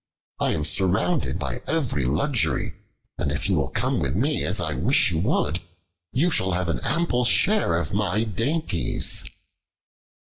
I 0.39 0.55
am 0.55 0.65
surrounded 0.65 1.37
by 1.37 1.61
every 1.67 2.05
luxury, 2.05 2.73
and 3.19 3.31
if 3.31 3.47
you 3.47 3.53
will 3.53 3.69
come 3.69 3.99
with 3.99 4.15
me, 4.15 4.43
as 4.43 4.59
I 4.59 4.73
wish 4.73 5.11
you 5.11 5.19
would, 5.19 5.61
you 6.11 6.31
shall 6.31 6.53
have 6.53 6.69
an 6.69 6.79
ample 6.81 7.23
share 7.23 7.77
of 7.77 7.93
my 7.93 8.23
dainties." 8.23 9.23